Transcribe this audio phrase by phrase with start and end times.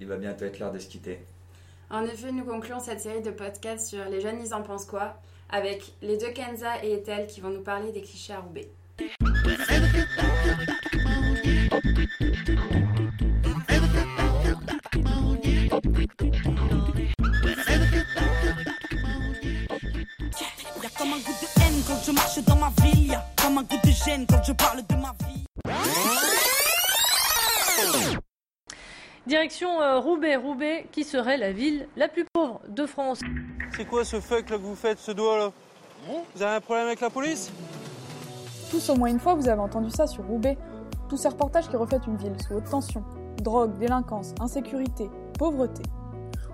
[0.00, 1.20] il va bientôt être l'heure de se quitter.
[1.90, 5.16] En effet, nous concluons cette série de podcasts sur les jeunes, ils en pensent quoi
[5.50, 8.68] avec les deux Kenza et Ethel qui vont nous parler des clichés à Roubaix.
[20.96, 23.08] comme un goût de haine quand je marche dans ma ville.
[23.08, 25.44] Y'a comme un goût de gêne quand je parle de ma vie.
[29.26, 33.20] Direction euh, Roubaix, Roubaix, qui serait la ville la plus pauvre de France.
[33.74, 35.52] C'est quoi ce fuck là que vous faites, ce doigt là
[36.06, 37.50] Vous avez un problème avec la police
[38.70, 40.58] Tous au moins une fois, vous avez entendu ça sur Roubaix.
[41.08, 43.02] Tous ces reportages qui reflètent une ville sous haute tension.
[43.38, 45.82] Drogue, délinquance, insécurité, pauvreté.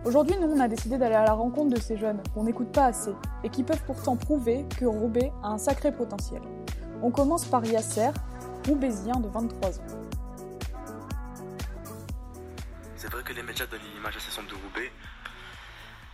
[0.05, 2.87] Aujourd'hui, nous, on a décidé d'aller à la rencontre de ces jeunes qu'on n'écoute pas
[2.87, 3.13] assez
[3.43, 6.41] et qui peuvent pourtant prouver que Roubaix a un sacré potentiel.
[7.03, 8.11] On commence par Yasser,
[8.69, 10.00] roubaisien de 23 ans.
[13.41, 14.93] Les médias donnent une image assez sombre de Roubaix.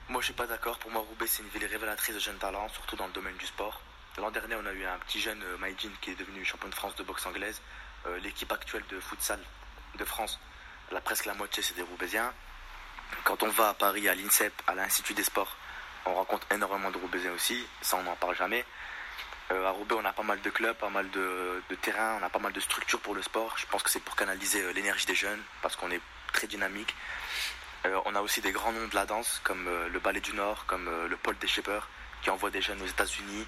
[0.08, 0.78] Moi, je suis pas d'accord.
[0.78, 3.46] Pour moi, Roubaix, c'est une ville révélatrice de jeunes talents, surtout dans le domaine du
[3.46, 3.80] sport.
[4.18, 6.74] L'an dernier, on a eu un petit jeune, euh, Maïdine, qui est devenu champion de
[6.76, 7.60] France de boxe anglaise.
[8.06, 9.40] Euh, l'équipe actuelle de futsal
[9.98, 10.38] de France,
[10.92, 12.32] la presque la moitié, c'est des Roubaisiens.
[13.24, 15.56] Quand on va à Paris, à l'INSEP, à l'Institut des sports,
[16.04, 17.66] on rencontre énormément de Roubaisiens aussi.
[17.82, 18.64] Ça, on n'en parle jamais.
[19.50, 22.30] Euh, à Roubaix, on a pas mal de clubs, pas mal de, terrains, on a
[22.30, 23.52] pas mal de structures pour le sport.
[23.58, 26.00] Je pense que c'est pour canaliser l'énergie des jeunes, parce qu'on est
[26.36, 26.94] très dynamique.
[27.86, 30.66] Euh, on a aussi des grands noms de la danse, comme le Ballet du Nord,
[30.66, 31.88] comme le Paul des Shepherds,
[32.22, 33.46] qui envoie des jeunes aux États-Unis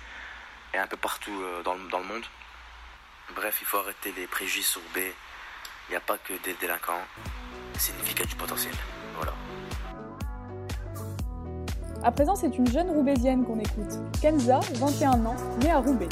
[0.74, 2.24] et un peu partout dans le, monde.
[3.34, 4.80] Bref, il faut arrêter les préjudices sur.
[4.96, 7.06] Il n'y a pas que des délinquants,
[7.78, 8.74] c'est une ville qui a du potentiel.
[9.16, 9.32] Voilà.
[12.04, 13.98] À présent, c'est une jeune roubaisienne qu'on écoute.
[14.20, 16.08] Kenza, 21 ans, née à Roubaix.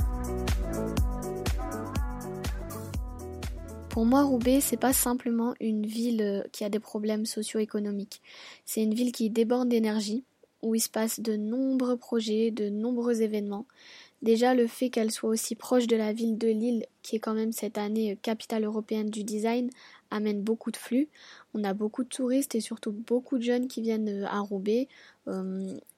[3.97, 8.21] Pour moi, Roubaix, c'est pas simplement une ville euh, qui a des problèmes socio-économiques.
[8.67, 10.23] C'est une ville qui déborde d'énergie,
[10.61, 13.65] où il se passe de nombreux projets, de nombreux événements.
[14.21, 17.33] Déjà, le fait qu'elle soit aussi proche de la ville de Lille, qui est quand
[17.33, 19.71] même cette année euh, capitale européenne du design,
[20.11, 21.09] amène beaucoup de flux.
[21.55, 24.89] On a beaucoup de touristes et surtout beaucoup de jeunes qui viennent euh, à Roubaix.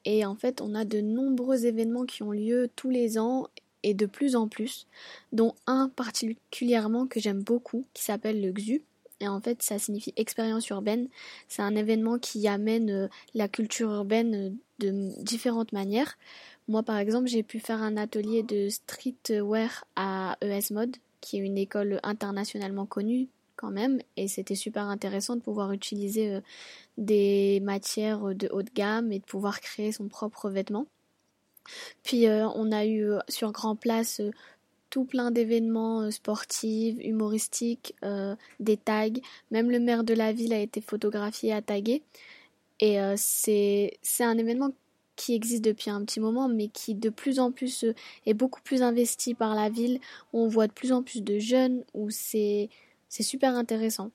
[0.04, 3.48] Et en fait, on a de nombreux événements qui ont lieu tous les ans
[3.82, 4.86] et de plus en plus,
[5.32, 8.82] dont un particulièrement que j'aime beaucoup, qui s'appelle le XU.
[9.20, 11.08] Et en fait, ça signifie expérience urbaine.
[11.48, 16.16] C'est un événement qui amène euh, la culture urbaine de différentes manières.
[16.68, 21.40] Moi, par exemple, j'ai pu faire un atelier de streetwear à ES Mode, qui est
[21.40, 23.28] une école internationalement connue
[23.58, 26.40] quand même et c'était super intéressant de pouvoir utiliser euh,
[26.96, 30.86] des matières de haut de gamme et de pouvoir créer son propre vêtement.
[32.02, 34.20] Puis euh, on a eu euh, sur Grand Place
[34.90, 37.94] tout plein d'événements sportifs, humoristiques,
[38.58, 39.20] des tags.
[39.50, 42.02] Même le maire de la ville a été photographié à taguer.
[42.80, 44.70] Et c'est un événement
[45.14, 47.84] qui existe depuis un petit moment, mais qui de plus en plus
[48.24, 50.00] est beaucoup plus investi par la ville.
[50.32, 52.70] On voit de plus en plus de jeunes où c'est
[53.10, 54.10] super intéressant.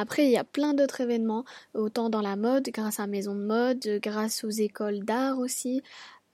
[0.00, 3.40] Après, il y a plein d'autres événements, autant dans la mode, grâce à Maison de
[3.40, 5.82] Mode, grâce aux écoles d'art aussi.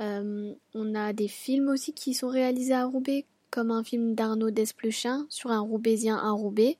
[0.02, 4.50] Euh, on a des films aussi qui sont réalisés à Roubaix, comme un film d'Arnaud
[4.50, 6.78] Desplechin sur un Roubaisien à Roubaix.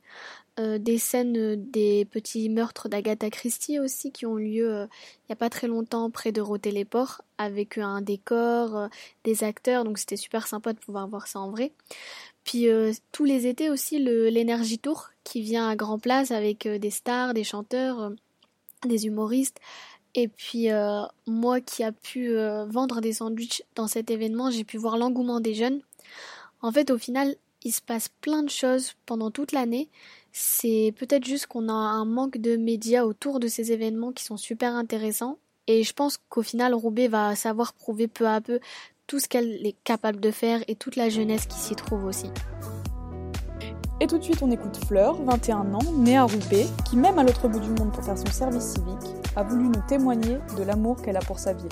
[0.60, 4.86] Euh, des scènes des petits meurtres d'Agatha Christie aussi qui ont lieu euh,
[5.22, 8.88] il n'y a pas très longtemps près de Roté-les-Ports avec un décor,
[9.24, 11.72] des acteurs, donc c'était super sympa de pouvoir voir ça en vrai.
[12.44, 12.68] Puis
[13.10, 17.42] tous les étés aussi l'Energy Tour qui vient à Grand Place avec des stars, des
[17.42, 18.12] chanteurs,
[18.86, 19.60] des humoristes.
[20.14, 20.68] Et puis
[21.26, 22.34] moi qui a pu
[22.68, 25.80] vendre des sandwichs dans cet événement, j'ai pu voir l'engouement des jeunes.
[26.62, 29.88] En fait, au final, il se passe plein de choses pendant toute l'année.
[30.32, 34.36] C'est peut-être juste qu'on a un manque de médias autour de ces événements qui sont
[34.36, 35.38] super intéressants.
[35.66, 38.60] Et je pense qu'au final, Roubaix va savoir prouver peu à peu
[39.06, 42.28] tout ce qu'elle est capable de faire et toute la jeunesse qui s'y trouve aussi.
[44.00, 47.22] Et tout de suite, on écoute Fleur, 21 ans, née à Roubaix, qui même à
[47.22, 51.00] l'autre bout du monde pour faire son service civique, a voulu nous témoigner de l'amour
[51.00, 51.68] qu'elle a pour sa ville.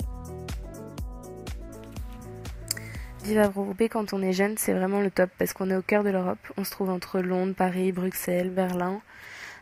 [3.25, 5.81] Vivre à Roubaix quand on est jeune, c'est vraiment le top parce qu'on est au
[5.81, 6.39] cœur de l'Europe.
[6.55, 9.01] On se trouve entre Londres, Paris, Bruxelles, Berlin.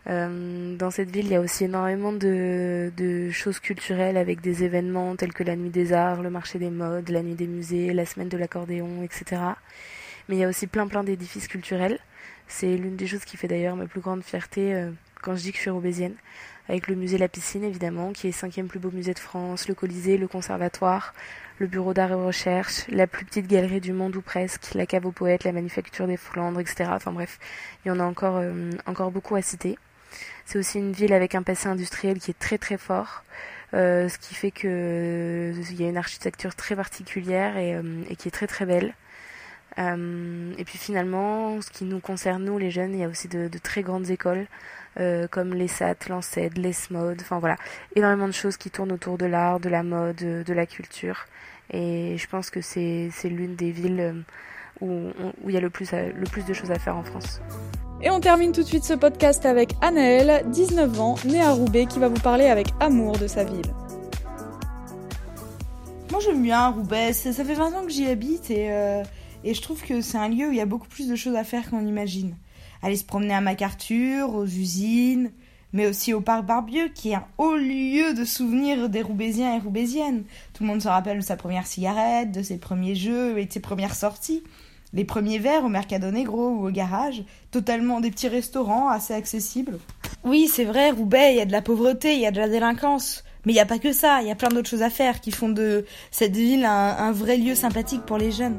[0.07, 4.63] Euh, dans cette ville, il y a aussi énormément de, de, choses culturelles avec des
[4.63, 7.93] événements tels que la nuit des arts, le marché des modes, la nuit des musées,
[7.93, 9.41] la semaine de l'accordéon, etc.
[10.31, 11.99] Mais il y a aussi plein plein d'édifices culturels.
[12.47, 14.89] C'est l'une des choses qui fait d'ailleurs ma plus grande fierté euh,
[15.21, 16.13] quand je dis que je suis roubaisienne.
[16.69, 19.67] Avec le musée La Piscine évidemment, qui est le cinquième plus beau musée de France,
[19.67, 21.13] le Colisée, le Conservatoire,
[21.59, 25.05] le Bureau d'art et recherche, la plus petite galerie du monde ou presque, la cave
[25.05, 26.91] aux poètes, la manufacture des Flandres, etc.
[26.93, 27.37] Enfin bref,
[27.83, 29.77] il y en a encore, euh, encore beaucoup à citer.
[30.45, 33.25] C'est aussi une ville avec un passé industriel qui est très très fort.
[33.73, 38.31] Euh, ce qui fait que il y a une architecture très particulière et qui est
[38.31, 38.93] très très belle.
[39.79, 43.27] Euh, et puis finalement, ce qui nous concerne, nous les jeunes, il y a aussi
[43.27, 44.47] de, de très grandes écoles
[44.99, 47.55] euh, comme les SAT, l'ANCED, l'ESMOD, enfin voilà,
[47.95, 51.25] énormément de choses qui tournent autour de l'art, de la mode, de la culture.
[51.71, 54.13] Et je pense que c'est l'une des villes euh,
[54.81, 55.11] où,
[55.43, 57.41] où il y a le plus, le plus de choses à faire en France.
[58.01, 61.85] Et on termine tout de suite ce podcast avec Anaëlle, 19 ans, née à Roubaix,
[61.85, 63.71] qui va vous parler avec amour de sa ville.
[66.09, 68.69] Moi j'aime bien Roubaix, ça, fait 20 ans que j'y habite et...
[68.69, 69.03] Euh
[69.43, 71.35] et je trouve que c'est un lieu où il y a beaucoup plus de choses
[71.35, 72.35] à faire qu'on imagine.
[72.81, 75.31] Aller se promener à MacArthur, aux usines,
[75.73, 79.59] mais aussi au parc Barbieux, qui est un haut lieu de souvenirs des Roubaisiens et
[79.59, 80.23] Roubaisiennes.
[80.53, 83.51] Tout le monde se rappelle de sa première cigarette, de ses premiers jeux et de
[83.51, 84.43] ses premières sorties.
[84.93, 89.79] Les premiers verres au Mercado Negro ou au garage, totalement des petits restaurants assez accessibles.
[90.25, 92.49] Oui, c'est vrai, Roubaix, il y a de la pauvreté, il y a de la
[92.49, 93.23] délinquance.
[93.45, 95.21] Mais il n'y a pas que ça, il y a plein d'autres choses à faire
[95.21, 98.57] qui font de cette ville un vrai lieu sympathique pour les jeunes.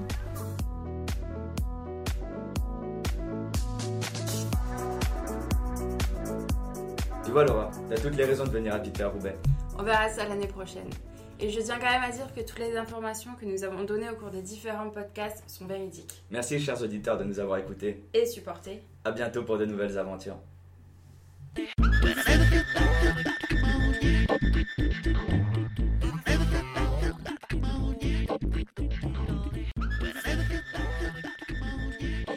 [7.32, 9.36] vois, Laura, t'as toutes les raisons de venir habiter à Roubaix.
[9.78, 10.88] On verra ça l'année prochaine.
[11.40, 14.10] Et je tiens quand même à dire que toutes les informations que nous avons données
[14.10, 16.22] au cours des différents podcasts sont véridiques.
[16.30, 18.04] Merci, chers auditeurs, de nous avoir écoutés.
[18.12, 18.82] Et supportés.
[19.04, 20.36] À bientôt pour de nouvelles aventures.